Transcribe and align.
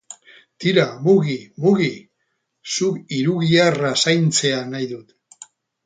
Tira, 0.63 0.85
mugi, 1.07 1.35
mugi, 1.65 1.91
zuk 2.79 2.99
hirugiharra 3.19 3.95
zaintzea 4.07 4.67
nahi 4.75 4.93
dut. 4.97 5.51